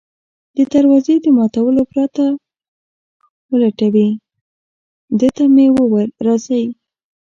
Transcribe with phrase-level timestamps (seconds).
[0.57, 2.25] د دروازې د ماتولو پرته
[3.51, 4.09] ولټوي،
[5.19, 6.65] ده ته مې وویل: راځئ.